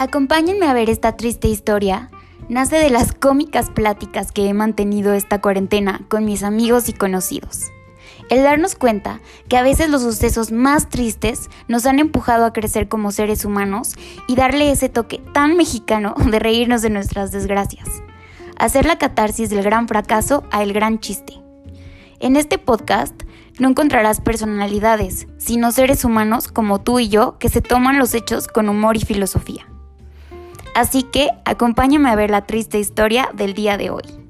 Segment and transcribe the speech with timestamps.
[0.00, 2.08] Acompáñenme a ver esta triste historia.
[2.48, 7.64] Nace de las cómicas pláticas que he mantenido esta cuarentena con mis amigos y conocidos.
[8.30, 12.88] El darnos cuenta que a veces los sucesos más tristes nos han empujado a crecer
[12.88, 13.96] como seres humanos
[14.28, 17.88] y darle ese toque tan mexicano de reírnos de nuestras desgracias.
[18.56, 21.40] Hacer la catarsis del gran fracaso a el gran chiste.
[22.20, 23.20] En este podcast
[23.58, 28.46] no encontrarás personalidades, sino seres humanos como tú y yo que se toman los hechos
[28.46, 29.66] con humor y filosofía.
[30.78, 34.27] Así que acompáñame a ver la triste historia del día de hoy.